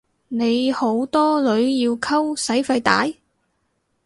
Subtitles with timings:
[0.29, 3.05] 你好多女要溝使費大？